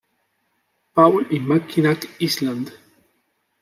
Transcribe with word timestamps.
Paul 0.95 1.27
y 1.29 1.39
Mackinac 1.39 2.09
Island. 2.17 2.71